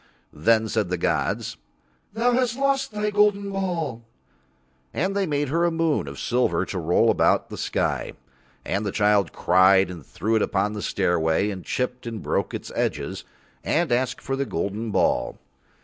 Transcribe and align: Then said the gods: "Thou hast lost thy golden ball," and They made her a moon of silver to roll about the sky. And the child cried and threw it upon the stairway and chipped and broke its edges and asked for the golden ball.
Then 0.33 0.67
said 0.67 0.89
the 0.89 0.97
gods: 0.97 1.57
"Thou 2.13 2.31
hast 2.31 2.55
lost 2.57 2.91
thy 2.91 3.11
golden 3.11 3.51
ball," 3.51 4.01
and 4.95 5.15
They 5.15 5.27
made 5.27 5.49
her 5.49 5.63
a 5.63 5.69
moon 5.69 6.07
of 6.07 6.17
silver 6.19 6.65
to 6.65 6.79
roll 6.79 7.11
about 7.11 7.51
the 7.51 7.55
sky. 7.59 8.13
And 8.65 8.83
the 8.83 8.91
child 8.91 9.31
cried 9.31 9.91
and 9.91 10.03
threw 10.03 10.35
it 10.35 10.41
upon 10.41 10.73
the 10.73 10.81
stairway 10.81 11.51
and 11.51 11.63
chipped 11.63 12.07
and 12.07 12.19
broke 12.19 12.51
its 12.55 12.71
edges 12.75 13.25
and 13.63 13.91
asked 13.91 14.21
for 14.23 14.35
the 14.35 14.43
golden 14.47 14.89
ball. 14.89 15.37